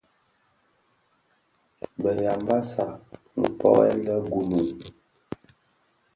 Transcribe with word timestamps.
Bë 2.01 2.11
Yambassa 2.23 2.85
nkpoňèn 3.41 3.97
le 4.05 4.15
(Gunu), 4.31 4.61